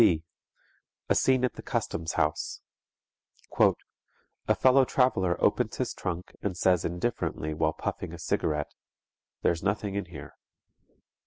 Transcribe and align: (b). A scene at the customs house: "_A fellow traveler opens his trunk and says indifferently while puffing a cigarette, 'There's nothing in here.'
(b). 0.01 0.23
A 1.09 1.13
scene 1.13 1.45
at 1.45 1.53
the 1.53 1.61
customs 1.61 2.13
house: 2.13 2.59
"_A 3.55 4.57
fellow 4.57 4.83
traveler 4.83 5.39
opens 5.39 5.77
his 5.77 5.93
trunk 5.93 6.35
and 6.41 6.57
says 6.57 6.83
indifferently 6.83 7.53
while 7.53 7.73
puffing 7.73 8.11
a 8.11 8.17
cigarette, 8.17 8.73
'There's 9.43 9.61
nothing 9.61 9.93
in 9.93 10.05
here.' 10.05 10.33